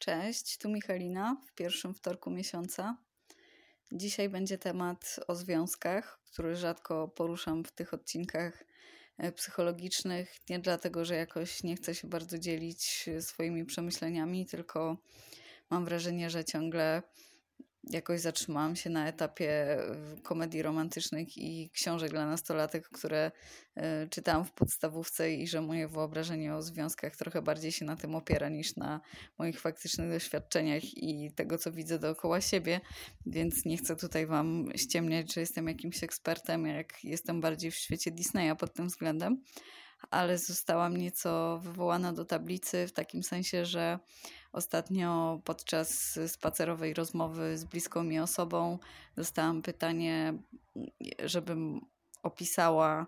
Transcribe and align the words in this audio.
Cześć, 0.00 0.58
tu 0.58 0.68
Michalina 0.68 1.36
w 1.48 1.52
pierwszym 1.52 1.94
wtorku 1.94 2.30
miesiąca. 2.30 2.96
Dzisiaj 3.92 4.28
będzie 4.28 4.58
temat 4.58 5.20
o 5.28 5.34
związkach, 5.34 6.20
który 6.24 6.56
rzadko 6.56 7.08
poruszam 7.08 7.64
w 7.64 7.72
tych 7.72 7.94
odcinkach 7.94 8.64
e, 9.18 9.32
psychologicznych. 9.32 10.36
Nie 10.48 10.58
dlatego, 10.58 11.04
że 11.04 11.16
jakoś 11.16 11.62
nie 11.62 11.76
chcę 11.76 11.94
się 11.94 12.08
bardzo 12.08 12.38
dzielić 12.38 13.08
swoimi 13.20 13.64
przemyśleniami, 13.64 14.46
tylko 14.46 14.96
mam 15.70 15.84
wrażenie, 15.84 16.30
że 16.30 16.44
ciągle 16.44 17.02
jakoś 17.84 18.20
zatrzymałam 18.20 18.76
się 18.76 18.90
na 18.90 19.08
etapie 19.08 19.78
komedii 20.22 20.62
romantycznych 20.62 21.38
i 21.38 21.70
książek 21.70 22.10
dla 22.10 22.26
nastolatek, 22.26 22.88
które 22.88 23.30
e, 23.74 24.08
czytałam 24.08 24.44
w 24.44 24.52
podstawówce 24.52 25.32
i 25.32 25.46
że 25.46 25.60
moje 25.60 25.88
wyobrażenie 25.88 26.54
o 26.54 26.62
związkach 26.62 27.16
trochę 27.16 27.42
bardziej 27.42 27.72
się 27.72 27.84
na 27.84 27.96
tym 27.96 28.14
opiera 28.14 28.48
niż 28.48 28.76
na 28.76 29.00
moich 29.38 29.60
faktycznych 29.60 30.10
doświadczeniach 30.10 30.84
i 30.84 31.32
tego, 31.36 31.58
co 31.58 31.72
widzę 31.72 31.98
dookoła 31.98 32.40
siebie, 32.40 32.80
więc 33.26 33.64
nie 33.64 33.76
chcę 33.76 33.96
tutaj 33.96 34.26
wam 34.26 34.68
ściemniać, 34.76 35.34
że 35.34 35.40
jestem 35.40 35.68
jakimś 35.68 36.04
ekspertem, 36.04 36.66
jak 36.66 37.04
jestem 37.04 37.40
bardziej 37.40 37.70
w 37.70 37.76
świecie 37.76 38.10
Disneya 38.10 38.56
pod 38.58 38.74
tym 38.74 38.86
względem, 38.86 39.42
ale 40.10 40.38
zostałam 40.38 40.96
nieco 40.96 41.60
wywołana 41.62 42.12
do 42.12 42.24
tablicy 42.24 42.86
w 42.86 42.92
takim 42.92 43.22
sensie, 43.22 43.66
że 43.66 43.98
Ostatnio 44.52 45.40
podczas 45.44 46.18
spacerowej 46.26 46.94
rozmowy 46.94 47.58
z 47.58 47.64
bliską 47.64 48.02
mi 48.04 48.18
osobą 48.18 48.78
dostałam 49.16 49.62
pytanie, 49.62 50.34
żebym 51.24 51.80
opisała, 52.22 53.06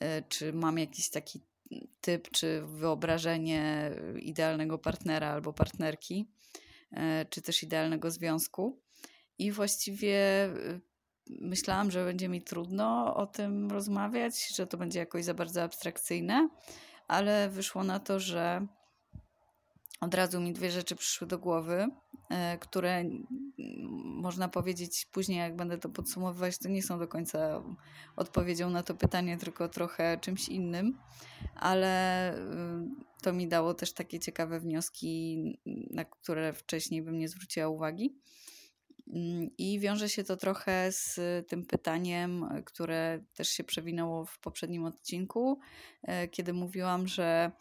e, 0.00 0.22
czy 0.22 0.52
mam 0.52 0.78
jakiś 0.78 1.10
taki 1.10 1.40
typ 2.00 2.30
czy 2.30 2.62
wyobrażenie 2.66 3.90
idealnego 4.20 4.78
partnera 4.78 5.28
albo 5.28 5.52
partnerki, 5.52 6.26
e, 6.92 7.26
czy 7.30 7.42
też 7.42 7.62
idealnego 7.62 8.10
związku. 8.10 8.80
I 9.38 9.52
właściwie 9.52 10.18
e, 10.44 10.50
myślałam, 11.28 11.90
że 11.90 12.04
będzie 12.04 12.28
mi 12.28 12.42
trudno 12.42 13.16
o 13.16 13.26
tym 13.26 13.70
rozmawiać, 13.70 14.48
że 14.48 14.66
to 14.66 14.76
będzie 14.76 14.98
jakoś 14.98 15.24
za 15.24 15.34
bardzo 15.34 15.62
abstrakcyjne, 15.62 16.48
ale 17.08 17.48
wyszło 17.48 17.84
na 17.84 18.00
to, 18.00 18.20
że 18.20 18.66
od 20.00 20.14
razu 20.14 20.40
mi 20.40 20.52
dwie 20.52 20.70
rzeczy 20.70 20.96
przyszły 20.96 21.26
do 21.26 21.38
głowy, 21.38 21.86
e, 22.30 22.58
które 22.58 23.04
można 24.04 24.48
powiedzieć 24.48 25.06
później, 25.12 25.38
jak 25.38 25.56
będę 25.56 25.78
to 25.78 25.88
podsumowywać, 25.88 26.58
to 26.58 26.68
nie 26.68 26.82
są 26.82 26.98
do 26.98 27.08
końca 27.08 27.62
odpowiedzią 28.16 28.70
na 28.70 28.82
to 28.82 28.94
pytanie, 28.94 29.36
tylko 29.38 29.68
trochę 29.68 30.18
czymś 30.20 30.48
innym, 30.48 30.98
ale 31.54 32.30
e, 32.34 32.88
to 33.22 33.32
mi 33.32 33.48
dało 33.48 33.74
też 33.74 33.92
takie 33.92 34.20
ciekawe 34.20 34.60
wnioski, 34.60 35.42
na 35.90 36.04
które 36.04 36.52
wcześniej 36.52 37.02
bym 37.02 37.18
nie 37.18 37.28
zwróciła 37.28 37.68
uwagi. 37.68 38.14
Mm, 39.12 39.50
I 39.58 39.80
wiąże 39.80 40.08
się 40.08 40.24
to 40.24 40.36
trochę 40.36 40.92
z 40.92 41.20
tym 41.48 41.66
pytaniem, 41.66 42.48
które 42.64 43.24
też 43.34 43.48
się 43.48 43.64
przewinęło 43.64 44.24
w 44.24 44.38
poprzednim 44.38 44.84
odcinku, 44.84 45.60
e, 46.02 46.28
kiedy 46.28 46.52
mówiłam, 46.52 47.08
że 47.08 47.52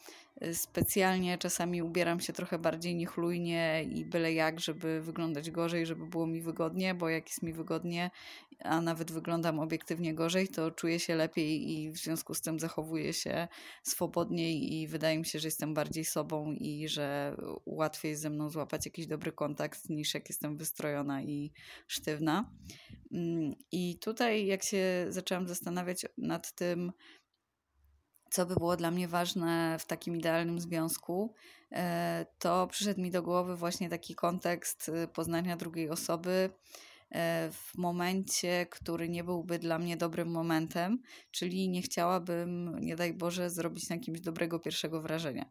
specjalnie 0.54 1.38
czasami 1.38 1.82
ubieram 1.82 2.20
się 2.20 2.34
trochę 2.34 2.60
bardziej 2.60 2.96
niechlujnie 2.96 3.86
i 3.90 4.06
byle 4.06 4.34
jak, 4.34 4.60
żeby 4.60 5.02
wyglądać 5.02 5.52
gorzej, 5.52 5.86
żeby 5.86 6.08
było 6.08 6.28
mi 6.28 6.42
wygodnie, 6.42 6.96
bo 6.96 7.10
jak 7.10 7.28
jest 7.28 7.44
mi 7.44 7.54
wygodnie, 7.54 8.12
a 8.60 8.82
nawet 8.82 9.12
wyglądam 9.12 9.60
obiektywnie 9.60 10.14
gorzej, 10.14 10.48
to 10.48 10.72
czuję 10.72 11.00
się 11.00 11.16
lepiej 11.16 11.72
i 11.72 11.92
w 11.92 11.98
związku 11.98 12.34
z 12.34 12.42
tym 12.42 12.60
zachowuję 12.60 13.14
się 13.14 13.48
swobodniej 13.84 14.74
i 14.74 14.88
wydaje 14.88 15.20
mi 15.20 15.26
się, 15.26 15.40
że 15.40 15.48
jestem 15.48 15.74
bardziej 15.74 16.06
sobą 16.06 16.52
i 16.52 16.88
że 16.88 17.36
łatwiej 17.66 18.10
jest 18.10 18.22
ze 18.22 18.30
mną 18.30 18.50
złapać 18.50 18.86
jakiś 18.86 19.08
dobry 19.08 19.32
kontakt 19.32 19.90
niż 19.90 20.14
jak 20.14 20.30
jestem 20.30 20.58
wystrojona 20.58 21.22
i 21.22 21.52
sztywna. 21.88 22.52
Mm, 23.12 23.56
I 23.72 23.98
tutaj 24.00 24.46
jak 24.46 24.64
się 24.64 25.06
zaczęłam 25.10 25.48
zastanawiać 25.48 26.06
nad 26.18 26.56
tym, 26.56 26.92
co 28.34 28.46
by 28.46 28.56
było 28.56 28.78
dla 28.78 28.92
mnie 28.92 29.08
ważne 29.08 29.80
w 29.80 29.86
takim 29.86 30.16
idealnym 30.16 30.60
związku, 30.60 31.34
e, 31.72 32.26
to 32.40 32.68
przyszedł 32.68 33.02
mi 33.02 33.12
do 33.12 33.24
głowy 33.24 33.56
właśnie 33.56 33.90
taki 33.90 34.16
kontekst 34.16 34.90
y, 34.90 35.08
poznania 35.08 35.58
drugiej 35.58 35.90
osoby 35.90 36.50
e, 37.12 37.50
w 37.52 37.78
momencie, 37.78 38.66
który 38.70 39.10
nie 39.10 39.24
byłby 39.24 39.60
dla 39.60 39.80
mnie 39.80 39.98
dobrym 39.98 40.28
momentem, 40.28 41.02
czyli 41.32 41.70
nie 41.70 41.82
chciałabym, 41.82 42.80
nie 42.80 42.96
daj 42.96 43.14
Boże, 43.14 43.50
zrobić 43.50 43.90
na 43.90 43.98
kimś 43.98 44.22
dobrego 44.22 44.60
pierwszego 44.60 45.02
wrażenia. 45.02 45.46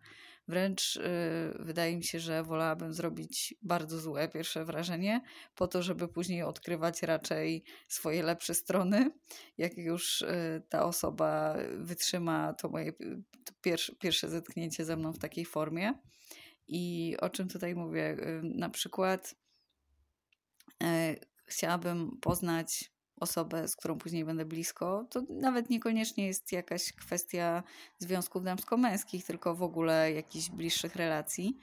Wręcz 0.52 0.96
yy, 0.96 1.64
wydaje 1.64 1.96
mi 1.96 2.04
się, 2.04 2.20
że 2.20 2.42
wolałabym 2.42 2.94
zrobić 2.94 3.54
bardzo 3.62 4.00
złe 4.00 4.28
pierwsze 4.28 4.64
wrażenie, 4.64 5.20
po 5.54 5.68
to, 5.68 5.82
żeby 5.82 6.08
później 6.08 6.42
odkrywać 6.42 7.02
raczej 7.02 7.64
swoje 7.88 8.22
lepsze 8.22 8.54
strony. 8.54 9.10
Jak 9.58 9.76
już 9.76 10.20
yy, 10.20 10.62
ta 10.68 10.84
osoba 10.84 11.56
wytrzyma 11.76 12.54
to 12.54 12.68
moje 12.68 12.92
to 13.44 13.52
pierwsze, 13.62 13.94
pierwsze 13.96 14.28
zetknięcie 14.28 14.84
ze 14.84 14.96
mną 14.96 15.12
w 15.12 15.18
takiej 15.18 15.44
formie. 15.44 15.94
I 16.68 17.16
o 17.20 17.30
czym 17.30 17.48
tutaj 17.48 17.74
mówię? 17.74 18.16
Na 18.42 18.70
przykład 18.70 19.34
y, 20.82 20.86
chciałabym 21.46 22.18
poznać 22.20 22.91
osobę, 23.22 23.68
z 23.68 23.76
którą 23.76 23.98
później 23.98 24.24
będę 24.24 24.44
blisko, 24.44 25.06
to 25.10 25.22
nawet 25.30 25.70
niekoniecznie 25.70 26.26
jest 26.26 26.52
jakaś 26.52 26.92
kwestia 26.92 27.62
związków 27.98 28.44
damsko-męskich, 28.44 29.24
tylko 29.24 29.54
w 29.54 29.62
ogóle 29.62 30.12
jakichś 30.12 30.50
bliższych 30.50 30.96
relacji, 30.96 31.58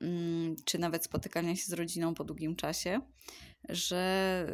mm, 0.00 0.56
czy 0.64 0.78
nawet 0.78 1.04
spotykania 1.04 1.56
się 1.56 1.64
z 1.64 1.72
rodziną 1.72 2.14
po 2.14 2.24
długim 2.24 2.56
czasie, 2.56 3.00
że 3.68 4.46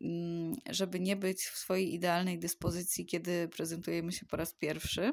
y, 0.00 0.04
mm, 0.04 0.56
żeby 0.70 1.00
nie 1.00 1.16
być 1.16 1.42
w 1.44 1.56
swojej 1.58 1.94
idealnej 1.94 2.38
dyspozycji, 2.38 3.06
kiedy 3.06 3.48
prezentujemy 3.48 4.12
się 4.12 4.26
po 4.26 4.36
raz 4.36 4.54
pierwszy. 4.54 5.12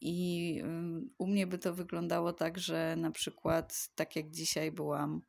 I 0.00 0.62
y, 0.64 1.10
u 1.18 1.26
mnie 1.26 1.46
by 1.46 1.58
to 1.58 1.74
wyglądało 1.74 2.32
tak, 2.32 2.58
że 2.58 2.96
na 2.98 3.10
przykład, 3.10 3.88
tak 3.94 4.16
jak 4.16 4.30
dzisiaj 4.30 4.72
byłam 4.72 5.22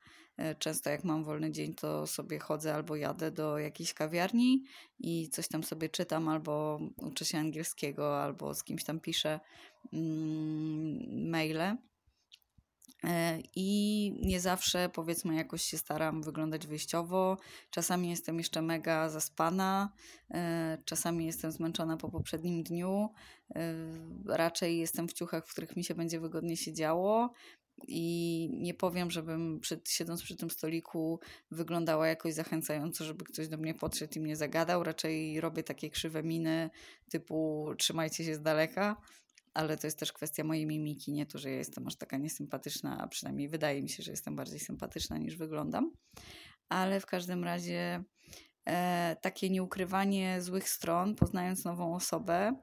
często 0.60 0.90
jak 0.90 1.04
mam 1.04 1.24
wolny 1.24 1.52
dzień, 1.52 1.74
to 1.74 2.08
sobie 2.08 2.40
chodzę 2.40 2.76
albo 2.76 2.96
jadę 2.96 3.32
do 3.32 3.58
jakiejś 3.58 3.94
kawiarni 3.94 4.64
i 5.00 5.30
coś 5.30 5.48
tam 5.48 5.64
sobie 5.64 5.90
czytam, 5.90 6.30
albo 6.30 6.80
uczę 6.98 7.26
się 7.26 7.38
angielskiego, 7.38 8.24
albo 8.24 8.54
z 8.54 8.64
kimś 8.64 8.84
tam 8.84 9.00
piszę 9.00 9.40
mm, 9.94 11.30
maile. 11.30 11.78
E, 13.04 13.40
I 13.56 14.14
nie 14.22 14.40
zawsze, 14.40 14.90
powiedzmy, 14.90 15.36
jakoś 15.36 15.62
się 15.62 15.78
staram 15.78 16.24
wyglądać 16.24 16.68
wyjściowo. 16.68 17.38
Czasami 17.70 18.10
jestem 18.10 18.38
jeszcze 18.38 18.62
mega 18.62 19.10
zaspana, 19.10 19.94
e, 20.34 20.78
czasami 20.86 21.26
jestem 21.26 21.52
zmęczona 21.52 21.98
po 21.98 22.10
poprzednim 22.10 22.64
dniu. 22.64 23.10
Raczej 24.26 24.78
jestem 24.78 25.08
w 25.08 25.14
ciuchach, 25.14 25.48
w 25.48 25.52
których 25.52 25.76
mi 25.76 25.84
się 25.84 25.96
będzie 25.96 26.20
wygodnie 26.20 26.58
siedziało. 26.58 27.34
I 27.88 28.50
nie 28.54 28.74
powiem, 28.74 29.12
żebym 29.12 29.60
przed, 29.60 29.90
siedząc 29.90 30.24
przy 30.24 30.36
tym 30.36 30.50
stoliku 30.50 31.20
wyglądała 31.52 32.08
jakoś 32.08 32.34
zachęcająco, 32.34 33.04
żeby 33.04 33.26
ktoś 33.26 33.48
do 33.48 33.58
mnie 33.58 33.74
podszedł 33.74 34.14
i 34.16 34.20
mnie 34.20 34.36
zagadał. 34.36 34.84
Raczej 34.84 35.42
robię 35.42 35.64
takie 35.64 35.90
krzywe 35.90 36.24
miny 36.24 36.70
typu 37.10 37.68
trzymajcie 37.78 38.24
się 38.24 38.36
z 38.36 38.42
daleka, 38.42 39.02
ale 39.54 39.78
to 39.78 39.88
jest 39.88 40.00
też 40.00 40.14
kwestia 40.14 40.44
mojej 40.44 40.66
mimiki, 40.66 41.12
nie 41.12 41.26
to, 41.26 41.38
że 41.38 41.50
ja 41.52 41.58
jestem 41.58 41.88
aż 41.88 41.96
taka 41.96 42.18
niesympatyczna, 42.18 43.02
a 43.02 43.08
przynajmniej 43.08 43.50
wydaje 43.50 43.82
mi 43.82 43.90
się, 43.90 44.04
że 44.04 44.12
jestem 44.12 44.36
bardziej 44.36 44.60
sympatyczna 44.60 45.18
niż 45.18 45.38
wyglądam. 45.38 45.92
Ale 46.70 47.00
w 47.00 47.06
każdym 47.06 47.44
razie 47.44 48.04
e, 48.66 49.18
takie 49.22 49.50
nieukrywanie 49.50 50.42
złych 50.42 50.70
stron, 50.70 51.16
poznając 51.16 51.66
nową 51.66 51.96
osobę, 51.96 52.56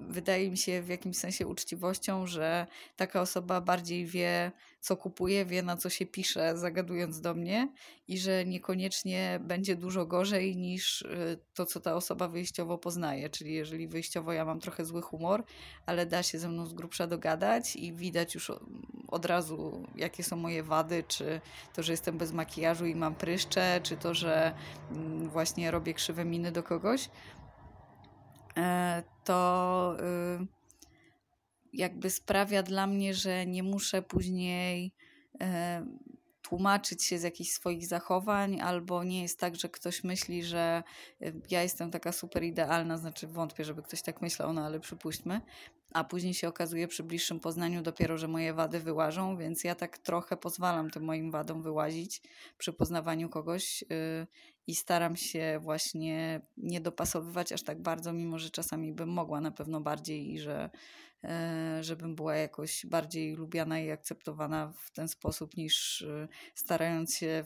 wydaje 0.00 0.50
mi 0.50 0.56
się 0.56 0.82
w 0.82 0.88
jakimś 0.88 1.16
sensie 1.16 1.46
uczciwością, 1.46 2.26
że 2.26 2.66
taka 2.96 3.20
osoba 3.20 3.60
bardziej 3.60 4.06
wie, 4.06 4.52
co 4.80 4.96
kupuje, 4.96 5.44
wie 5.44 5.62
na 5.62 5.76
co 5.76 5.90
się 5.90 6.06
pisze, 6.06 6.58
zagadując 6.58 7.20
do 7.20 7.34
mnie 7.34 7.68
i 8.08 8.18
że 8.18 8.44
niekoniecznie 8.44 9.40
będzie 9.42 9.76
dużo 9.76 10.06
gorzej 10.06 10.56
niż 10.56 11.02
y, 11.02 11.38
to, 11.54 11.66
co 11.66 11.80
ta 11.80 11.94
osoba 11.94 12.28
wyjściowo 12.28 12.78
poznaje. 12.78 13.30
Czyli 13.30 13.54
jeżeli 13.54 13.88
wyjściowo 13.88 14.32
ja 14.32 14.44
mam 14.44 14.60
trochę 14.60 14.84
zły 14.84 15.02
humor, 15.02 15.44
ale 15.86 16.06
da 16.06 16.22
się 16.22 16.38
ze 16.38 16.48
mną 16.48 16.66
z 16.66 16.74
grubsza 16.74 17.06
dogadać 17.06 17.76
i 17.76 17.92
widać 17.92 18.34
już 18.34 18.52
od 19.08 19.24
razu, 19.24 19.86
jakie 19.96 20.22
są 20.22 20.36
moje 20.36 20.62
wady, 20.62 21.04
czy 21.08 21.40
to, 21.74 21.82
że 21.82 21.92
jestem 21.92 22.18
bez 22.18 22.32
makijażu 22.32 22.86
i 22.86 22.94
mam 22.94 23.14
pryszcze, 23.14 23.80
czy 23.82 23.96
to, 23.96 24.14
że 24.14 24.54
mm, 24.90 25.28
właśnie 25.28 25.70
robię 25.70 25.94
krzywe 25.94 26.24
miny 26.24 26.52
do 26.52 26.62
kogoś, 26.62 27.08
E, 27.08 27.47
to 29.24 29.96
y, 30.40 30.46
jakby 31.72 32.10
sprawia 32.10 32.62
dla 32.62 32.86
mnie, 32.86 33.14
że 33.14 33.46
nie 33.46 33.62
muszę 33.62 34.02
później 34.02 34.92
e, 35.40 35.86
tłumaczyć 36.42 37.04
się 37.04 37.18
z 37.18 37.22
jakichś 37.22 37.50
swoich 37.50 37.86
zachowań, 37.86 38.60
albo 38.60 39.04
nie 39.04 39.22
jest 39.22 39.40
tak, 39.40 39.56
że 39.56 39.68
ktoś 39.68 40.04
myśli, 40.04 40.44
że 40.44 40.82
y, 41.22 41.40
ja 41.50 41.62
jestem 41.62 41.90
taka 41.90 42.12
super 42.12 42.42
idealna, 42.42 42.96
znaczy 42.96 43.26
wątpię, 43.26 43.64
żeby 43.64 43.82
ktoś 43.82 44.02
tak 44.02 44.22
myślał, 44.22 44.52
no 44.52 44.64
ale 44.64 44.80
przypuśćmy, 44.80 45.40
a 45.92 46.04
później 46.04 46.34
się 46.34 46.48
okazuje 46.48 46.88
przy 46.88 47.02
bliższym 47.02 47.40
poznaniu 47.40 47.82
dopiero, 47.82 48.18
że 48.18 48.28
moje 48.28 48.54
wady 48.54 48.80
wyłażą, 48.80 49.36
więc 49.36 49.64
ja 49.64 49.74
tak 49.74 49.98
trochę 49.98 50.36
pozwalam 50.36 50.90
tym 50.90 51.04
moim 51.04 51.30
wadom 51.30 51.62
wyłazić 51.62 52.22
przy 52.58 52.72
poznawaniu 52.72 53.28
kogoś 53.28 53.82
yy, 53.82 54.26
i 54.68 54.74
staram 54.74 55.16
się 55.16 55.58
właśnie 55.62 56.40
nie 56.56 56.80
dopasowywać 56.80 57.52
aż 57.52 57.62
tak 57.62 57.82
bardzo, 57.82 58.12
mimo 58.12 58.38
że 58.38 58.50
czasami 58.50 58.92
bym 58.92 59.08
mogła 59.08 59.40
na 59.40 59.50
pewno 59.50 59.80
bardziej 59.80 60.34
i 60.34 60.38
że 60.38 60.70
E, 61.24 61.78
żebym 61.84 62.14
była 62.14 62.36
jakoś 62.36 62.86
bardziej 62.86 63.34
lubiana 63.34 63.80
i 63.80 63.90
akceptowana 63.90 64.72
w 64.76 64.90
ten 64.90 65.08
sposób, 65.08 65.56
niż 65.56 66.02
e, 66.02 66.28
starając 66.54 67.16
się 67.16 67.44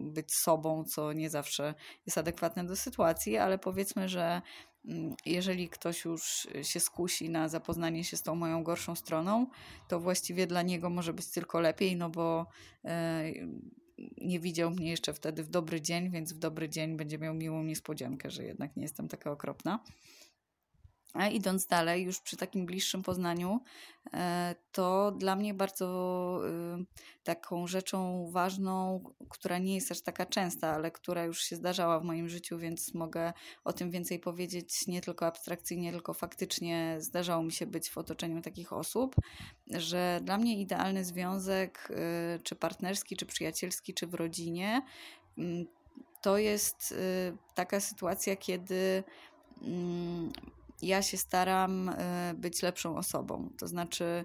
być 0.00 0.34
sobą, 0.34 0.84
co 0.84 1.12
nie 1.12 1.30
zawsze 1.30 1.74
jest 2.06 2.18
adekwatne 2.18 2.64
do 2.64 2.76
sytuacji, 2.76 3.36
ale 3.36 3.58
powiedzmy, 3.58 4.08
że 4.08 4.42
mm, 4.84 5.14
jeżeli 5.26 5.68
ktoś 5.68 6.04
już 6.04 6.48
się 6.62 6.80
skusi 6.80 7.30
na 7.30 7.48
zapoznanie 7.48 8.04
się 8.04 8.16
z 8.16 8.22
tą 8.22 8.34
moją 8.34 8.64
gorszą 8.64 8.94
stroną, 8.94 9.46
to 9.88 10.00
właściwie 10.00 10.46
dla 10.46 10.62
niego 10.62 10.90
może 10.90 11.12
być 11.12 11.30
tylko 11.30 11.60
lepiej, 11.60 11.96
no 11.96 12.10
bo 12.10 12.46
e, 12.84 13.24
nie 14.20 14.40
widział 14.40 14.70
mnie 14.70 14.90
jeszcze 14.90 15.14
wtedy 15.14 15.44
w 15.44 15.48
dobry 15.48 15.80
dzień, 15.80 16.10
więc 16.10 16.32
w 16.32 16.38
dobry 16.38 16.68
dzień 16.68 16.96
będzie 16.96 17.18
miał 17.18 17.34
miłą 17.34 17.62
niespodziankę, 17.62 18.30
że 18.30 18.44
jednak 18.44 18.76
nie 18.76 18.82
jestem 18.82 19.08
taka 19.08 19.30
okropna. 19.30 19.80
A 21.14 21.28
idąc 21.28 21.66
dalej, 21.66 22.04
już 22.04 22.20
przy 22.20 22.36
takim 22.36 22.66
bliższym 22.66 23.02
poznaniu, 23.02 23.60
e, 24.12 24.54
to 24.72 25.12
dla 25.12 25.36
mnie 25.36 25.54
bardzo 25.54 26.40
y, 26.80 26.84
taką 27.24 27.66
rzeczą 27.66 28.30
ważną, 28.30 29.04
która 29.28 29.58
nie 29.58 29.74
jest 29.74 29.92
aż 29.92 30.00
taka 30.00 30.26
częsta, 30.26 30.74
ale 30.74 30.90
która 30.90 31.24
już 31.24 31.42
się 31.42 31.56
zdarzała 31.56 32.00
w 32.00 32.04
moim 32.04 32.28
życiu, 32.28 32.58
więc 32.58 32.94
mogę 32.94 33.32
o 33.64 33.72
tym 33.72 33.90
więcej 33.90 34.18
powiedzieć. 34.18 34.86
Nie 34.86 35.00
tylko 35.00 35.26
abstrakcyjnie, 35.26 35.92
tylko 35.92 36.14
faktycznie 36.14 36.96
zdarzało 36.98 37.42
mi 37.42 37.52
się 37.52 37.66
być 37.66 37.90
w 37.90 37.98
otoczeniu 37.98 38.42
takich 38.42 38.72
osób, 38.72 39.16
że 39.66 40.20
dla 40.24 40.38
mnie 40.38 40.60
idealny 40.60 41.04
związek, 41.04 41.88
y, 42.36 42.42
czy 42.42 42.56
partnerski, 42.56 43.16
czy 43.16 43.26
przyjacielski, 43.26 43.94
czy 43.94 44.06
w 44.06 44.14
rodzinie, 44.14 44.82
mm, 45.38 45.66
to 46.22 46.38
jest 46.38 46.92
y, 46.92 47.36
taka 47.54 47.80
sytuacja, 47.80 48.36
kiedy 48.36 49.04
mm, 49.62 50.32
ja 50.82 51.02
się 51.02 51.16
staram 51.16 51.88
e, 51.88 52.34
być 52.36 52.62
lepszą 52.62 52.96
osobą. 52.96 53.50
To 53.58 53.68
znaczy, 53.68 54.24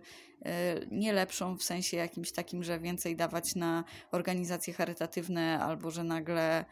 nie 0.92 1.14
lepszą 1.14 1.58
w 1.58 1.64
sensie 1.64 1.98
jakimś 1.98 2.32
takim, 2.32 2.64
że 2.64 2.80
więcej 2.80 3.16
dawać 3.16 3.56
na 3.56 3.84
organizacje 4.12 4.74
charytatywne 4.74 5.60
albo 5.60 5.92
że 5.92 6.04
nagle 6.04 6.60
e, 6.60 6.66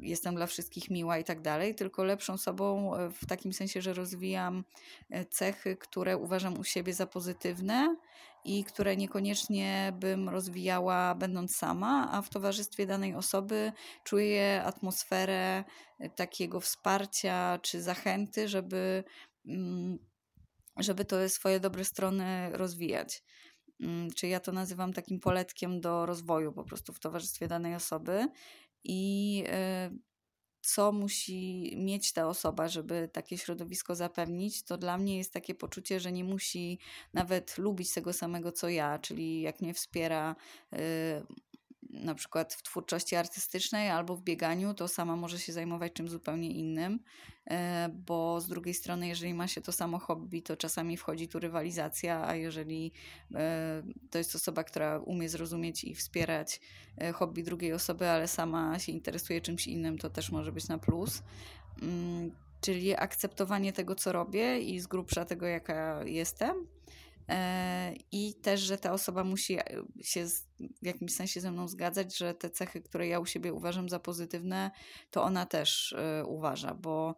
jestem 0.00 0.34
dla 0.34 0.46
wszystkich 0.46 0.90
miła 0.90 1.18
i 1.18 1.24
tak 1.24 1.40
dalej, 1.40 1.74
tylko 1.74 2.04
lepszą 2.04 2.32
osobą 2.32 2.92
w 3.12 3.26
takim 3.26 3.52
sensie, 3.52 3.82
że 3.82 3.94
rozwijam 3.94 4.64
cechy, 5.30 5.76
które 5.76 6.16
uważam 6.16 6.58
u 6.58 6.64
siebie 6.64 6.94
za 6.94 7.06
pozytywne 7.06 7.96
i 8.44 8.64
które 8.64 8.96
niekoniecznie 8.96 9.92
bym 9.96 10.28
rozwijała 10.28 11.14
będąc 11.14 11.56
sama, 11.56 12.08
a 12.12 12.22
w 12.22 12.28
towarzystwie 12.28 12.86
danej 12.86 13.14
osoby 13.14 13.72
czuję 14.04 14.62
atmosferę 14.64 15.64
takiego 16.16 16.60
wsparcia 16.60 17.58
czy 17.62 17.82
zachęty, 17.82 18.48
żeby, 18.48 19.04
mm, 19.46 19.98
żeby 20.76 21.04
to 21.04 21.28
swoje 21.28 21.60
dobre 21.60 21.84
strony 21.84 22.50
rozwijać. 22.52 23.22
Mm, 23.80 24.10
czy 24.10 24.26
ja 24.26 24.40
to 24.40 24.52
nazywam 24.52 24.92
takim 24.92 25.20
poletkiem 25.20 25.80
do 25.80 26.06
rozwoju 26.06 26.52
po 26.52 26.64
prostu 26.64 26.92
w 26.92 27.00
towarzystwie 27.00 27.48
danej 27.48 27.74
osoby. 27.74 28.28
I 28.84 29.44
e, 29.46 29.90
co 30.60 30.92
musi 30.92 31.72
mieć 31.76 32.12
ta 32.12 32.28
osoba, 32.28 32.68
żeby 32.68 33.08
takie 33.12 33.38
środowisko 33.38 33.94
zapewnić, 33.94 34.64
to 34.64 34.78
dla 34.78 34.98
mnie 34.98 35.18
jest 35.18 35.32
takie 35.32 35.54
poczucie, 35.54 36.00
że 36.00 36.12
nie 36.12 36.24
musi 36.24 36.78
nawet 37.12 37.58
lubić 37.58 37.94
tego 37.94 38.12
samego 38.12 38.52
co 38.52 38.68
ja, 38.68 38.98
czyli 38.98 39.40
jak 39.40 39.60
mnie 39.60 39.74
wspiera. 39.74 40.36
Na 41.92 42.14
przykład 42.14 42.54
w 42.54 42.62
twórczości 42.62 43.16
artystycznej 43.16 43.90
albo 43.90 44.16
w 44.16 44.22
bieganiu, 44.22 44.74
to 44.74 44.88
sama 44.88 45.16
może 45.16 45.38
się 45.38 45.52
zajmować 45.52 45.92
czym 45.92 46.08
zupełnie 46.08 46.50
innym, 46.50 47.00
e, 47.50 47.88
bo 48.06 48.40
z 48.40 48.48
drugiej 48.48 48.74
strony, 48.74 49.08
jeżeli 49.08 49.34
ma 49.34 49.48
się 49.48 49.60
to 49.60 49.72
samo 49.72 49.98
hobby, 49.98 50.42
to 50.42 50.56
czasami 50.56 50.96
wchodzi 50.96 51.28
tu 51.28 51.38
rywalizacja, 51.38 52.28
a 52.28 52.34
jeżeli 52.34 52.92
e, 53.34 53.82
to 54.10 54.18
jest 54.18 54.34
osoba, 54.34 54.64
która 54.64 54.98
umie 54.98 55.28
zrozumieć 55.28 55.84
i 55.84 55.94
wspierać 55.94 56.60
e, 56.98 57.12
hobby 57.12 57.42
drugiej 57.42 57.72
osoby, 57.72 58.08
ale 58.08 58.28
sama 58.28 58.78
się 58.78 58.92
interesuje 58.92 59.40
czymś 59.40 59.66
innym, 59.66 59.98
to 59.98 60.10
też 60.10 60.30
może 60.30 60.52
być 60.52 60.68
na 60.68 60.78
plus. 60.78 61.22
Mm, 61.82 62.30
czyli 62.60 62.94
akceptowanie 62.96 63.72
tego, 63.72 63.94
co 63.94 64.12
robię 64.12 64.58
i 64.58 64.80
z 64.80 64.86
grubsza 64.86 65.24
tego, 65.24 65.46
jaka 65.46 66.04
jestem 66.04 66.66
i 68.12 68.34
też, 68.34 68.60
że 68.60 68.78
ta 68.78 68.92
osoba 68.92 69.24
musi 69.24 69.58
e, 69.58 69.64
się 70.02 70.26
w 70.82 70.86
jakimś 70.86 71.14
sensie 71.14 71.40
ze 71.40 71.52
mną 71.52 71.68
zgadzać, 71.68 72.16
że 72.18 72.34
te 72.34 72.50
cechy, 72.50 72.80
które 72.80 73.06
ja 73.08 73.20
u 73.20 73.26
siebie 73.26 73.52
uważam 73.52 73.88
za 73.88 73.98
pozytywne, 73.98 74.70
to 75.10 75.22
ona 75.22 75.46
też 75.46 75.92
e, 75.92 76.24
uważa, 76.24 76.74
bo 76.74 77.14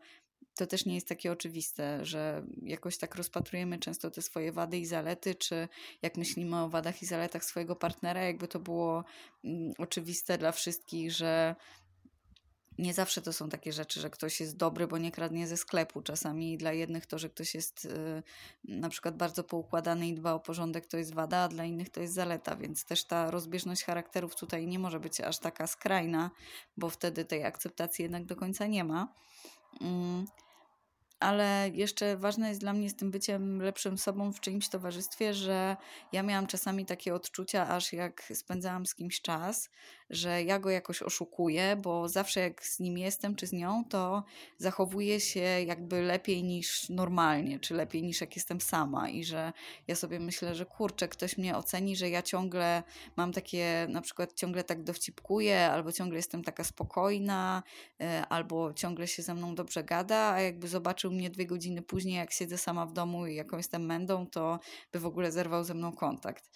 to 0.54 0.66
też 0.66 0.86
nie 0.86 0.94
jest 0.94 1.08
takie 1.08 1.32
oczywiste, 1.32 2.04
że 2.04 2.46
jakoś 2.62 2.98
tak 2.98 3.14
rozpatrujemy 3.14 3.78
często 3.78 4.10
te 4.10 4.22
swoje 4.22 4.52
wady 4.52 4.78
i 4.78 4.86
zalety, 4.86 5.34
czy 5.34 5.68
jak 6.02 6.16
myślimy 6.16 6.62
o 6.62 6.68
wadach 6.68 7.02
i 7.02 7.06
zaletach 7.06 7.44
swojego 7.44 7.76
partnera, 7.76 8.22
jakby 8.22 8.48
to 8.48 8.60
było 8.60 9.04
mm, 9.44 9.72
oczywiste 9.78 10.38
dla 10.38 10.52
wszystkich, 10.52 11.12
że 11.12 11.54
nie 12.78 12.94
zawsze 12.94 13.22
to 13.22 13.32
są 13.32 13.48
takie 13.48 13.72
rzeczy, 13.72 14.00
że 14.00 14.10
ktoś 14.10 14.40
jest 14.40 14.56
dobry, 14.56 14.86
bo 14.86 14.98
nie 14.98 15.12
kradnie 15.12 15.46
ze 15.46 15.56
sklepu. 15.56 16.02
Czasami 16.02 16.58
dla 16.58 16.72
jednych 16.72 17.06
to, 17.06 17.18
że 17.18 17.28
ktoś 17.28 17.54
jest 17.54 17.84
y, 17.84 18.22
na 18.64 18.88
przykład 18.88 19.16
bardzo 19.16 19.44
poukładany 19.44 20.08
i 20.08 20.14
dba 20.14 20.32
o 20.32 20.40
porządek, 20.40 20.86
to 20.86 20.96
jest 20.96 21.14
wada, 21.14 21.38
a 21.38 21.48
dla 21.48 21.64
innych 21.64 21.90
to 21.90 22.00
jest 22.00 22.14
zaleta, 22.14 22.56
więc 22.56 22.84
też 22.84 23.04
ta 23.04 23.30
rozbieżność 23.30 23.84
charakterów 23.84 24.36
tutaj 24.36 24.66
nie 24.66 24.78
może 24.78 25.00
być 25.00 25.20
aż 25.20 25.38
taka 25.38 25.66
skrajna, 25.66 26.30
bo 26.76 26.90
wtedy 26.90 27.24
tej 27.24 27.44
akceptacji 27.44 28.02
jednak 28.02 28.24
do 28.24 28.36
końca 28.36 28.66
nie 28.66 28.84
ma. 28.84 29.14
Mm 29.80 30.24
ale 31.24 31.70
jeszcze 31.74 32.16
ważne 32.16 32.48
jest 32.48 32.60
dla 32.60 32.72
mnie 32.72 32.90
z 32.90 32.96
tym 32.96 33.10
byciem 33.10 33.62
lepszym 33.62 33.98
sobą 33.98 34.32
w 34.32 34.40
czyimś 34.40 34.68
towarzystwie, 34.68 35.34
że 35.34 35.76
ja 36.12 36.22
miałam 36.22 36.46
czasami 36.46 36.86
takie 36.86 37.14
odczucia, 37.14 37.68
aż 37.68 37.92
jak 37.92 38.32
spędzałam 38.34 38.86
z 38.86 38.94
kimś 38.94 39.20
czas, 39.20 39.70
że 40.10 40.42
ja 40.42 40.58
go 40.58 40.70
jakoś 40.70 41.02
oszukuję, 41.02 41.76
bo 41.76 42.08
zawsze 42.08 42.40
jak 42.40 42.64
z 42.64 42.80
nim 42.80 42.98
jestem 42.98 43.34
czy 43.34 43.46
z 43.46 43.52
nią, 43.52 43.84
to 43.84 44.24
zachowuję 44.58 45.20
się 45.20 45.40
jakby 45.40 46.02
lepiej 46.02 46.42
niż 46.42 46.88
normalnie, 46.88 47.58
czy 47.60 47.74
lepiej 47.74 48.02
niż 48.02 48.20
jak 48.20 48.36
jestem 48.36 48.60
sama. 48.60 49.08
I 49.08 49.24
że 49.24 49.52
ja 49.88 49.94
sobie 49.94 50.20
myślę, 50.20 50.54
że 50.54 50.66
kurczę, 50.66 51.08
ktoś 51.08 51.38
mnie 51.38 51.56
oceni, 51.56 51.96
że 51.96 52.10
ja 52.10 52.22
ciągle 52.22 52.82
mam 53.16 53.32
takie, 53.32 53.86
na 53.90 54.00
przykład 54.00 54.34
ciągle 54.34 54.64
tak 54.64 54.82
dowcipkuję, 54.82 55.70
albo 55.70 55.92
ciągle 55.92 56.16
jestem 56.16 56.44
taka 56.44 56.64
spokojna, 56.64 57.62
e, 58.00 58.26
albo 58.26 58.72
ciągle 58.72 59.06
się 59.06 59.22
ze 59.22 59.34
mną 59.34 59.54
dobrze 59.54 59.84
gada, 59.84 60.32
a 60.32 60.40
jakby 60.40 60.68
zobaczył 60.68 61.13
mnie 61.14 61.30
dwie 61.30 61.46
godziny 61.46 61.82
później, 61.82 62.16
jak 62.16 62.32
siedzę 62.32 62.58
sama 62.58 62.86
w 62.86 62.92
domu 62.92 63.26
i 63.26 63.34
jaką 63.34 63.56
jestem 63.56 63.86
mędą, 63.86 64.26
to 64.26 64.58
by 64.92 65.00
w 65.00 65.06
ogóle 65.06 65.32
zerwał 65.32 65.64
ze 65.64 65.74
mną 65.74 65.92
kontakt 65.92 66.50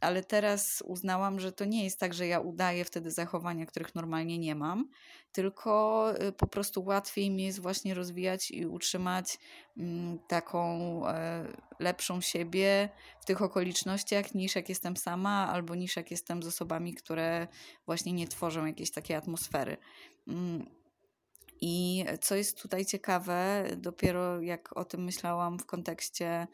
ale 0.00 0.22
teraz 0.24 0.82
uznałam, 0.86 1.40
że 1.40 1.52
to 1.52 1.64
nie 1.64 1.84
jest 1.84 2.00
tak, 2.00 2.14
że 2.14 2.26
ja 2.26 2.40
udaję 2.40 2.84
wtedy 2.84 3.10
zachowania, 3.10 3.66
których 3.66 3.94
normalnie 3.94 4.38
nie 4.38 4.54
mam, 4.54 4.88
tylko 5.32 6.12
y, 6.22 6.32
po 6.32 6.46
prostu 6.46 6.84
łatwiej 6.84 7.30
mi 7.30 7.42
jest 7.42 7.60
właśnie 7.60 7.94
rozwijać 7.94 8.50
i 8.50 8.66
utrzymać 8.66 9.38
mm, 9.76 10.18
taką 10.28 11.02
e, 11.08 11.46
lepszą 11.80 12.20
siebie 12.20 12.88
w 13.20 13.24
tych 13.24 13.42
okolicznościach 13.42 14.34
niż 14.34 14.54
jak 14.54 14.68
jestem 14.68 14.96
sama 14.96 15.48
albo 15.52 15.74
niż 15.74 15.96
jak 15.96 16.10
jestem 16.10 16.42
z 16.42 16.46
osobami, 16.46 16.94
które 16.94 17.48
właśnie 17.86 18.12
nie 18.12 18.28
tworzą 18.28 18.66
jakiejś 18.66 18.90
takiej 18.90 19.16
atmosfery. 19.16 19.76
I 21.60 22.04
co 22.20 22.34
jest 22.34 22.62
tutaj 22.62 22.86
ciekawe, 22.86 23.66
dopiero 23.76 24.40
jak 24.40 24.76
o 24.76 24.84
tym 24.84 25.04
myślałam 25.04 25.58
w 25.58 25.66
kontekście 25.66 26.46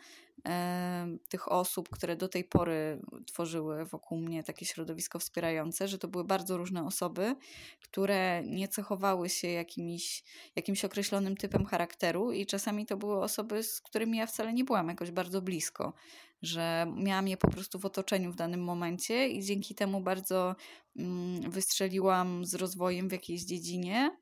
tych 1.29 1.53
osób, 1.53 1.89
które 1.89 2.17
do 2.17 2.29
tej 2.29 2.45
pory 2.45 3.01
tworzyły 3.27 3.85
wokół 3.85 4.19
mnie 4.19 4.43
takie 4.43 4.67
środowisko 4.67 5.19
wspierające, 5.19 5.89
że 5.89 5.99
to 5.99 6.09
były 6.09 6.25
bardzo 6.25 6.57
różne 6.57 6.87
osoby, 6.87 7.37
które 7.83 8.43
nie 8.47 8.69
cechowały 8.69 9.29
się 9.29 9.49
jakimś, 9.49 10.25
określonym 10.85 11.37
typem 11.37 11.65
charakteru 11.67 12.33
i 12.33 12.47
czasami 12.47 12.87
to 12.87 12.97
były 12.97 13.23
osoby, 13.23 13.63
z 13.63 13.81
którymi 13.81 14.19
ja 14.19 14.27
wcale 14.27 14.53
nie 14.53 14.65
byłam 14.65 14.89
jakoś 14.89 15.11
bardzo 15.11 15.43
blisko, 15.43 15.93
że 16.43 16.87
miałam 16.97 17.29
je 17.29 17.37
po 17.37 17.51
prostu 17.51 17.79
w 17.79 17.87
otoczeniu 17.87 18.33
w 18.33 18.37
danym 18.37 18.65
momencie 18.65 19.29
i 19.29 19.45
dzięki 19.45 19.75
temu 19.75 20.01
bardzo 20.01 20.57
mm, 20.97 21.51
wystrzeliłam 21.51 22.45
z 22.45 22.55
rozwojem 22.55 23.09
w 23.09 23.13
jakiejś 23.13 23.45
dziedzinie 23.45 24.17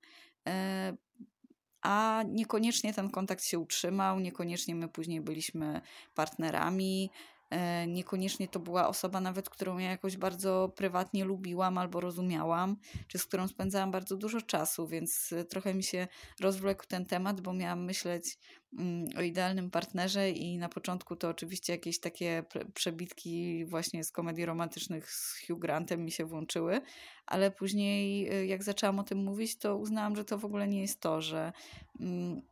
a 1.82 2.22
niekoniecznie 2.28 2.94
ten 2.94 3.10
kontakt 3.10 3.44
się 3.44 3.58
utrzymał, 3.58 4.20
niekoniecznie 4.20 4.74
my 4.74 4.88
później 4.88 5.20
byliśmy 5.20 5.80
partnerami. 6.14 7.10
E, 7.50 7.86
niekoniecznie 7.86 8.48
to 8.48 8.60
była 8.60 8.88
osoba 8.88 9.20
nawet, 9.20 9.50
którą 9.50 9.78
ja 9.78 9.90
jakoś 9.90 10.16
bardzo 10.16 10.72
prywatnie 10.76 11.24
lubiłam 11.24 11.78
albo 11.78 12.00
rozumiałam, 12.00 12.76
czy 13.08 13.18
z 13.18 13.24
którą 13.24 13.48
spędzałam 13.48 13.90
bardzo 13.90 14.16
dużo 14.16 14.40
czasu, 14.40 14.86
więc 14.86 15.32
e, 15.32 15.44
trochę 15.44 15.74
mi 15.74 15.82
się 15.82 16.08
rozwlekł 16.40 16.86
ten 16.86 17.06
temat, 17.06 17.40
bo 17.40 17.52
miałam 17.52 17.84
myśleć 17.84 18.38
mm, 18.78 19.08
o 19.18 19.22
idealnym 19.22 19.70
partnerze 19.70 20.30
i 20.30 20.58
na 20.58 20.68
początku 20.68 21.16
to 21.16 21.28
oczywiście 21.28 21.72
jakieś 21.72 22.00
takie 22.00 22.44
przebitki 22.74 23.64
właśnie 23.64 24.04
z 24.04 24.12
komedii 24.12 24.46
romantycznych 24.46 25.10
z 25.10 25.46
Hugh 25.46 25.58
Grantem 25.58 26.04
mi 26.04 26.10
się 26.10 26.24
włączyły, 26.24 26.80
ale 27.26 27.50
później 27.50 28.28
e, 28.28 28.46
jak 28.46 28.62
zaczęłam 28.62 28.98
o 28.98 29.04
tym 29.04 29.24
mówić, 29.24 29.58
to 29.58 29.76
uznałam, 29.76 30.16
że 30.16 30.24
to 30.24 30.38
w 30.38 30.44
ogóle 30.44 30.68
nie 30.68 30.80
jest 30.80 31.00
to, 31.00 31.20
że 31.20 31.52
mm, 32.00 32.42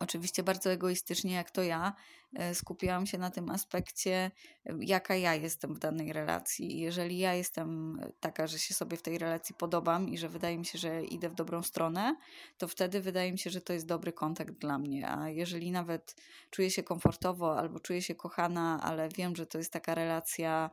Oczywiście 0.00 0.42
bardzo 0.42 0.70
egoistycznie, 0.70 1.34
jak 1.34 1.50
to 1.50 1.62
ja, 1.62 1.92
e, 2.34 2.54
skupiłam 2.54 3.06
się 3.06 3.18
na 3.18 3.30
tym 3.30 3.50
aspekcie, 3.50 4.30
e, 4.66 4.76
jaka 4.80 5.14
ja 5.16 5.34
jestem 5.34 5.74
w 5.74 5.78
danej 5.78 6.12
relacji. 6.12 6.80
Jeżeli 6.80 7.18
ja 7.18 7.34
jestem 7.34 8.00
taka, 8.20 8.46
że 8.46 8.58
się 8.58 8.74
sobie 8.74 8.96
w 8.96 9.02
tej 9.02 9.18
relacji 9.18 9.54
podobam 9.54 10.08
i 10.08 10.18
że 10.18 10.28
wydaje 10.28 10.58
mi 10.58 10.66
się, 10.66 10.78
że 10.78 11.04
idę 11.04 11.28
w 11.28 11.34
dobrą 11.34 11.62
stronę, 11.62 12.16
to 12.58 12.68
wtedy 12.68 13.00
wydaje 13.00 13.32
mi 13.32 13.38
się, 13.38 13.50
że 13.50 13.60
to 13.60 13.72
jest 13.72 13.86
dobry 13.86 14.12
kontakt 14.12 14.54
dla 14.54 14.78
mnie. 14.78 15.10
A 15.10 15.28
jeżeli 15.28 15.72
nawet 15.72 16.14
czuję 16.50 16.70
się 16.70 16.82
komfortowo 16.82 17.58
albo 17.58 17.80
czuję 17.80 18.02
się 18.02 18.14
kochana, 18.14 18.80
ale 18.82 19.08
wiem, 19.08 19.36
że 19.36 19.46
to 19.46 19.58
jest 19.58 19.72
taka 19.72 19.94
relacja 19.94 20.70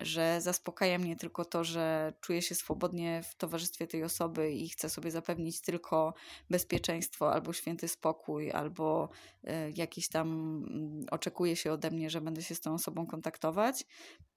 że 0.00 0.40
zaspokaja 0.40 0.98
mnie 0.98 1.16
tylko 1.16 1.44
to, 1.44 1.64
że 1.64 2.12
czuję 2.20 2.42
się 2.42 2.54
swobodnie 2.54 3.22
w 3.22 3.34
towarzystwie 3.34 3.86
tej 3.86 4.04
osoby 4.04 4.52
i 4.52 4.68
chcę 4.68 4.90
sobie 4.90 5.10
zapewnić 5.10 5.60
tylko 5.60 6.14
bezpieczeństwo 6.50 7.32
albo 7.32 7.52
święty 7.52 7.88
spokój, 7.88 8.52
albo 8.52 9.08
e, 9.44 9.70
jakieś 9.70 10.08
tam 10.08 10.28
mm, 10.70 11.06
oczekuje 11.10 11.56
się 11.56 11.72
ode 11.72 11.90
mnie, 11.90 12.10
że 12.10 12.20
będę 12.20 12.42
się 12.42 12.54
z 12.54 12.60
tą 12.60 12.74
osobą 12.74 13.06
kontaktować, 13.06 13.84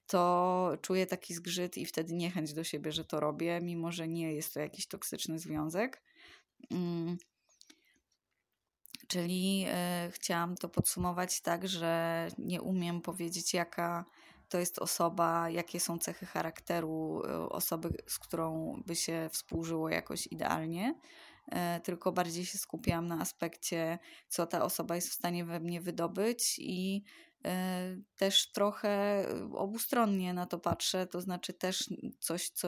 to 0.07 0.71
czuję 0.81 1.05
taki 1.07 1.33
zgrzyt 1.33 1.77
i 1.77 1.85
wtedy 1.85 2.13
niechęć 2.13 2.53
do 2.53 2.63
siebie, 2.63 2.91
że 2.91 3.05
to 3.05 3.19
robię, 3.19 3.59
mimo 3.61 3.91
że 3.91 4.07
nie 4.07 4.33
jest 4.33 4.53
to 4.53 4.59
jakiś 4.59 4.87
toksyczny 4.87 5.39
związek. 5.39 6.01
Mm. 6.71 7.17
Czyli 9.07 9.65
y, 10.07 10.11
chciałam 10.11 10.55
to 10.55 10.69
podsumować 10.69 11.41
tak, 11.41 11.67
że 11.67 12.27
nie 12.37 12.61
umiem 12.61 13.01
powiedzieć, 13.01 13.53
jaka 13.53 14.05
to 14.53 14.59
jest 14.59 14.79
osoba, 14.79 15.49
jakie 15.49 15.79
są 15.79 15.97
cechy 15.97 16.25
charakteru 16.25 17.21
e, 17.25 17.49
osoby, 17.49 17.89
z 18.07 18.19
którą 18.19 18.75
by 18.85 18.95
się 18.95 19.29
współżyło 19.31 19.89
jakoś 19.89 20.27
idealnie, 20.27 20.95
e, 21.51 21.79
tylko 21.79 22.11
bardziej 22.11 22.45
się 22.45 22.57
skupiałam 22.57 23.07
na 23.07 23.19
aspekcie, 23.19 23.99
co 24.27 24.47
ta 24.47 24.63
osoba 24.63 24.95
jest 24.95 25.09
w 25.09 25.13
stanie 25.13 25.45
we 25.45 25.59
mnie 25.59 25.81
wydobyć 25.81 26.59
i 26.59 27.03
e, 27.45 27.97
też 28.17 28.51
trochę 28.51 29.25
obustronnie 29.53 30.33
na 30.33 30.45
to 30.45 30.59
patrzę, 30.59 31.07
to 31.07 31.21
znaczy 31.21 31.53
też 31.53 31.89
coś, 32.19 32.49
co 32.49 32.67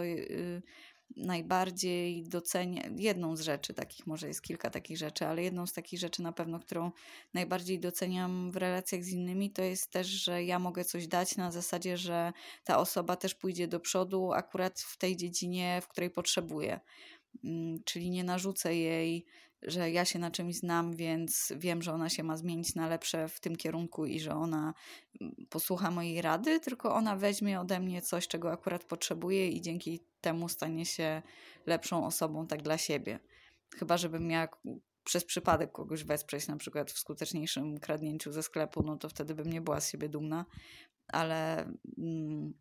najbardziej 1.18 2.24
docenia, 2.24 2.84
jedną 2.98 3.36
z 3.36 3.42
rzeczy, 3.42 3.74
takich 3.74 4.08
może 4.08 4.28
jest 4.28 4.42
kilka 4.42 4.70
takich 4.70 4.98
rzeczy, 4.98 5.28
ale 5.28 5.44
jedną 5.44 5.68
z 5.68 5.74
takich 5.74 6.00
rzeczy 6.00 6.22
na 6.22 6.32
pewno, 6.32 6.60
którą 6.60 6.92
najbardziej 7.34 7.80
doceniam 7.80 8.52
w 8.52 8.58
relacjach 8.58 9.04
z 9.04 9.10
innymi, 9.10 9.52
to 9.52 9.62
jest 9.62 9.92
też, 9.92 10.08
że 10.08 10.44
ja 10.44 10.60
mogę 10.60 10.86
coś 10.86 11.08
dać 11.08 11.38
na 11.38 11.52
zasadzie, 11.52 11.98
że 11.98 12.34
ta 12.64 12.78
osoba 12.78 13.16
też 13.16 13.36
pójdzie 13.36 13.68
do 13.68 13.80
przodu 13.80 14.34
akurat 14.34 14.80
w 14.80 14.98
tej 14.98 15.18
dziedzinie, 15.18 15.80
w 15.82 15.88
której 15.88 16.10
potrzebuje. 16.10 16.80
Mm, 17.44 17.84
czyli 17.84 18.10
nie 18.10 18.24
narzucę 18.24 18.76
jej 18.76 19.26
że 19.68 19.92
ja 19.92 20.06
się 20.06 20.20
na 20.20 20.32
czymś 20.32 20.56
znam, 20.56 20.96
więc 20.96 21.54
wiem, 21.58 21.82
że 21.82 21.94
ona 21.94 22.10
się 22.10 22.24
ma 22.24 22.38
zmienić 22.38 22.76
na 22.76 22.88
lepsze 22.88 23.28
w 23.28 23.40
tym 23.40 23.56
kierunku 23.56 24.06
i 24.06 24.20
że 24.20 24.36
ona 24.36 24.74
mm, 25.22 25.36
posłucha 25.50 25.92
mojej 25.92 26.22
rady, 26.22 26.60
tylko 26.60 26.96
ona 26.96 27.16
weźmie 27.16 27.60
ode 27.60 27.80
mnie 27.80 28.02
coś, 28.02 28.28
czego 28.28 28.52
akurat 28.52 28.84
potrzebuje 28.84 29.50
i 29.50 29.62
dzięki 29.62 30.00
temu 30.22 30.50
stanie 30.50 30.86
się 30.86 31.22
lepszą 31.66 32.06
osobą 32.06 32.48
tak 32.48 32.62
dla 32.62 32.78
siebie. 32.78 33.20
Chyba, 33.76 33.98
żebym 33.98 34.28
miała 34.28 34.48
przez 35.04 35.26
przypadek 35.26 35.72
kogoś 35.72 36.04
wesprzeć, 36.04 36.48
na 36.48 36.58
przykład 36.58 36.92
w 36.92 37.00
skuteczniejszym 37.00 37.80
kradnięciu 37.80 38.32
ze 38.32 38.44
sklepu, 38.44 38.84
no 38.84 38.98
to 38.98 39.10
wtedy 39.10 39.36
bym 39.36 39.50
nie 39.50 39.62
była 39.62 39.80
z 39.80 39.92
siebie 39.92 40.10
dumna, 40.10 40.46
ale, 41.08 41.72
mm, 41.98 42.54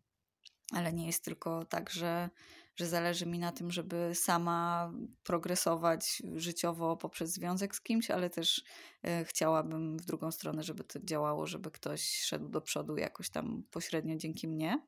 ale 0.71 0.93
nie 0.93 1.05
jest 1.07 1.23
tylko 1.23 1.65
tak, 1.65 1.89
że 1.89 2.29
że 2.75 2.87
zależy 2.87 3.25
mi 3.25 3.39
na 3.39 3.51
tym, 3.51 3.71
żeby 3.71 4.11
sama 4.13 4.91
progresować 5.23 6.23
życiowo 6.35 6.97
poprzez 6.97 7.33
związek 7.33 7.75
z 7.75 7.81
kimś, 7.81 8.11
ale 8.11 8.29
też 8.29 8.63
e, 9.03 9.25
chciałabym 9.25 9.97
w 9.97 10.05
drugą 10.05 10.31
stronę, 10.31 10.63
żeby 10.63 10.83
to 10.83 10.99
działało, 11.03 11.47
żeby 11.47 11.71
ktoś 11.71 12.21
szedł 12.21 12.49
do 12.49 12.61
przodu 12.61 12.97
jakoś 12.97 13.29
tam 13.29 13.63
pośrednio 13.71 14.15
dzięki 14.15 14.47
mnie. 14.47 14.87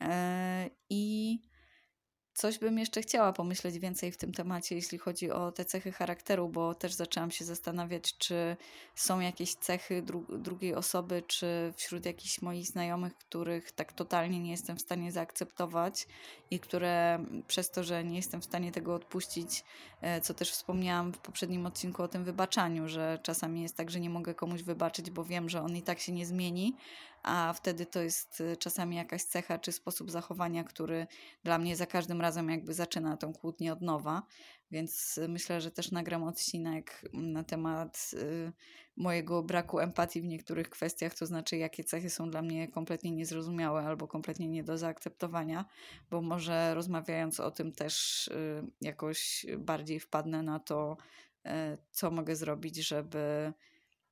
E, 0.00 0.70
I 0.90 1.38
Coś 2.40 2.58
bym 2.58 2.78
jeszcze 2.78 3.02
chciała 3.02 3.32
pomyśleć 3.32 3.78
więcej 3.78 4.12
w 4.12 4.16
tym 4.16 4.32
temacie, 4.32 4.74
jeśli 4.74 4.98
chodzi 4.98 5.30
o 5.30 5.52
te 5.52 5.64
cechy 5.64 5.92
charakteru, 5.92 6.48
bo 6.48 6.74
też 6.74 6.92
zaczęłam 6.92 7.30
się 7.30 7.44
zastanawiać, 7.44 8.18
czy 8.18 8.56
są 8.94 9.20
jakieś 9.20 9.54
cechy 9.54 10.02
dru 10.02 10.26
drugiej 10.28 10.74
osoby, 10.74 11.22
czy 11.26 11.72
wśród 11.76 12.06
jakichś 12.06 12.42
moich 12.42 12.66
znajomych, 12.66 13.16
których 13.16 13.72
tak 13.72 13.92
totalnie 13.92 14.40
nie 14.40 14.50
jestem 14.50 14.76
w 14.76 14.80
stanie 14.80 15.12
zaakceptować 15.12 16.06
i 16.50 16.60
które 16.60 17.24
przez 17.46 17.70
to, 17.70 17.84
że 17.84 18.04
nie 18.04 18.16
jestem 18.16 18.40
w 18.40 18.44
stanie 18.44 18.72
tego 18.72 18.94
odpuścić, 18.94 19.64
e, 20.00 20.20
co 20.20 20.34
też 20.34 20.50
wspomniałam 20.50 21.12
w 21.12 21.18
poprzednim 21.18 21.66
odcinku 21.66 22.02
o 22.02 22.08
tym 22.08 22.24
wybaczaniu, 22.24 22.88
że 22.88 23.18
czasami 23.22 23.62
jest 23.62 23.76
tak, 23.76 23.90
że 23.90 24.00
nie 24.00 24.10
mogę 24.10 24.34
komuś 24.34 24.62
wybaczyć, 24.62 25.10
bo 25.10 25.24
wiem, 25.24 25.48
że 25.48 25.62
on 25.62 25.76
i 25.76 25.82
tak 25.82 25.98
się 26.00 26.12
nie 26.12 26.26
zmieni, 26.26 26.76
a 27.22 27.52
wtedy 27.52 27.86
to 27.86 28.02
jest 28.02 28.40
y, 28.40 28.56
czasami 28.56 28.96
jakaś 28.96 29.22
cecha 29.22 29.58
czy 29.58 29.72
sposób 29.72 30.10
zachowania, 30.10 30.64
który 30.64 31.06
dla 31.44 31.58
mnie 31.58 31.76
za 31.76 31.86
każdym 31.86 32.20
razem 32.20 32.50
jakby 32.50 32.74
zaczyna 32.74 33.16
tą 33.16 33.32
kłótnię 33.32 33.72
od 33.72 33.82
nowa. 33.82 34.22
Więc 34.70 35.20
myślę, 35.28 35.60
że 35.60 35.70
też 35.70 35.90
nagram 35.90 36.22
odcinek 36.22 37.02
na 37.12 37.44
temat 37.44 38.10
y, 38.14 38.52
mojego 38.96 39.42
braku 39.42 39.80
empatii 39.80 40.20
w 40.20 40.24
niektórych 40.24 40.70
kwestiach, 40.70 41.14
to 41.14 41.26
znaczy 41.26 41.56
jakie 41.56 41.84
cechy 41.84 42.10
są 42.10 42.30
dla 42.30 42.42
mnie 42.42 42.68
kompletnie 42.68 43.10
niezrozumiałe 43.10 43.82
albo 43.82 44.08
kompletnie 44.08 44.48
nie 44.48 44.64
do 44.64 44.78
zaakceptowania, 44.78 45.64
bo 46.10 46.22
może 46.22 46.74
rozmawiając 46.74 47.40
o 47.40 47.50
tym 47.50 47.72
też 47.72 48.26
y, 48.28 48.62
jakoś 48.80 49.46
bardziej 49.58 50.00
wpadnę 50.00 50.42
na 50.42 50.58
to, 50.58 50.96
co 51.90 52.10
mogę 52.10 52.36
zrobić, 52.36 52.76
żeby 52.76 53.52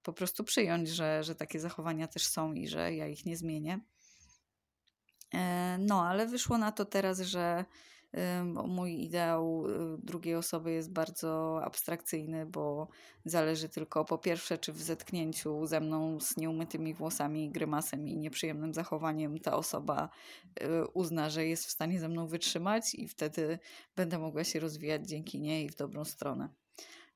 po 0.09 0.13
prostu 0.13 0.45
przyjąć, 0.45 0.89
że, 0.89 1.23
że 1.25 1.35
takie 1.35 1.61
zachowania 1.61 2.09
też 2.09 2.27
są 2.27 2.53
i 2.53 2.69
że 2.69 2.95
ja 2.95 3.07
ich 3.07 3.27
nie 3.27 3.37
zmienię. 3.37 3.81
E, 5.35 5.77
no, 5.79 6.07
ale 6.07 6.27
wyszło 6.27 6.59
na 6.59 6.73
to 6.73 6.85
teraz, 6.85 7.21
że 7.21 7.65
mój 8.67 9.03
ideał 9.05 9.67
y, 9.67 9.99
drugiej 9.99 10.35
osoby 10.35 10.73
jest 10.73 10.93
bardzo 10.93 11.61
abstrakcyjny, 11.65 12.47
bo 12.47 12.89
zależy 13.25 13.69
tylko 13.69 14.05
po 14.05 14.19
pierwsze, 14.19 14.59
czy 14.59 14.73
w 14.73 14.83
zetknięciu 14.83 15.67
ze 15.67 15.81
mną 15.81 16.21
z 16.21 16.37
nieumytymi 16.37 16.95
włosami, 16.95 17.51
grymasem 17.51 18.09
i 18.09 18.17
nieprzyjemnym 18.17 18.75
zachowaniem 18.75 19.39
ta 19.39 19.57
osoba 19.57 20.09
y, 20.63 20.87
uzna, 20.95 21.31
że 21.31 21.47
jest 21.47 21.67
w 21.67 21.71
stanie 21.71 22.01
ze 22.01 22.09
mną 22.09 22.27
wytrzymać 22.27 22.95
i 22.95 23.09
wtedy 23.09 23.59
będę 23.97 24.19
mogła 24.19 24.45
się 24.45 24.61
rozwijać 24.61 25.09
dzięki 25.09 25.41
niej 25.41 25.69
w 25.69 25.77
dobrą 25.77 26.05
stronę. 26.05 26.49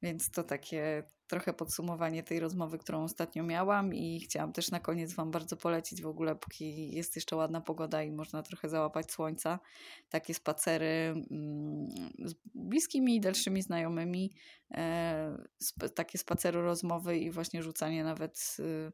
Więc 0.02 0.30
to 0.30 0.44
takie 0.44 1.02
trochę 1.26 1.52
podsumowanie 1.52 2.23
tej 2.23 2.40
rozmowy, 2.40 2.78
którą 2.78 3.04
ostatnio 3.04 3.44
miałam 3.44 3.94
i 3.94 4.21
chciałam 4.21 4.52
też 4.52 4.71
na 4.71 4.80
koniec 4.80 5.14
Wam 5.14 5.30
bardzo 5.30 5.56
polecić 5.56 6.02
w 6.02 6.06
ogóle, 6.06 6.37
póki 6.37 6.94
jest 6.94 7.16
jeszcze 7.16 7.37
ładna 7.37 7.61
pogoda 7.61 8.02
i 8.02 8.11
można 8.11 8.42
trochę 8.42 8.68
załapać 8.68 9.12
słońca, 9.12 9.59
takie 10.09 10.35
spacery 10.35 11.14
mm, 11.30 11.88
z 12.25 12.35
bliskimi 12.54 13.16
i 13.16 13.21
dalszymi 13.21 13.62
znajomymi, 13.62 14.35
e, 14.75 15.37
takie 15.94 16.18
spacery 16.18 16.62
rozmowy 16.62 17.18
i 17.18 17.30
właśnie 17.30 17.62
rzucanie 17.62 18.04
nawet 18.04 18.56
y, 18.59 18.92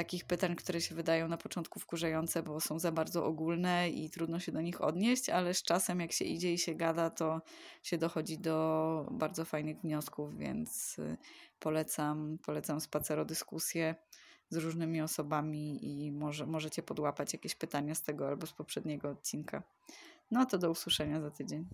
takich 0.00 0.24
pytań, 0.24 0.56
które 0.56 0.80
się 0.80 0.94
wydają 0.94 1.28
na 1.28 1.36
początku 1.36 1.80
wkurzające, 1.80 2.42
bo 2.42 2.60
są 2.60 2.78
za 2.78 2.92
bardzo 2.92 3.26
ogólne 3.26 3.90
i 3.90 4.10
trudno 4.10 4.40
się 4.40 4.52
do 4.52 4.60
nich 4.60 4.80
odnieść, 4.80 5.28
ale 5.28 5.54
z 5.54 5.62
czasem, 5.62 6.00
jak 6.00 6.12
się 6.12 6.24
idzie 6.24 6.52
i 6.52 6.58
się 6.58 6.74
gada, 6.74 7.10
to 7.10 7.40
się 7.82 7.98
dochodzi 7.98 8.38
do 8.38 9.06
bardzo 9.10 9.44
fajnych 9.44 9.80
wniosków, 9.80 10.38
więc 10.38 10.98
y, 10.98 11.16
polecam, 11.58 12.38
polecam 12.46 12.80
spacerodyskusję 12.80 13.94
z 14.50 14.56
różnymi 14.56 15.00
osobami 15.00 15.78
i 15.82 16.12
może, 16.12 16.46
możecie 16.46 16.82
podłapać 16.82 17.32
jakieś 17.32 17.54
pytania 17.54 17.94
z 17.94 18.02
tego 18.02 18.28
albo 18.28 18.46
z 18.46 18.52
poprzedniego 18.52 19.10
odcinka. 19.10 19.62
No 20.30 20.46
to 20.46 20.58
do 20.58 20.70
usłyszenia 20.70 21.20
za 21.20 21.30
tydzień. 21.30 21.66